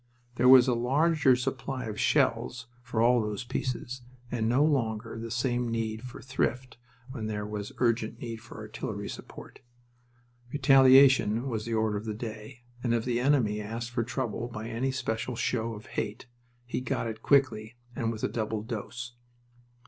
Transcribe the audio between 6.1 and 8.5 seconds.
thrift when there was urgent need